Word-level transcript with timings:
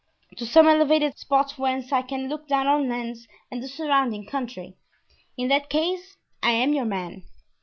"To 0.37 0.47
some 0.47 0.67
elevated 0.67 1.19
spot 1.19 1.59
whence 1.59 1.91
I 1.91 2.01
can 2.01 2.27
look 2.27 2.47
down 2.47 2.65
on 2.65 2.89
Lens 2.89 3.27
and 3.51 3.61
the 3.61 3.67
surrounding 3.67 4.25
country——" 4.25 4.75
"In 5.37 5.47
that 5.49 5.69
case, 5.69 6.17
I'm 6.41 6.73
your 6.73 6.85
man." 6.85 7.25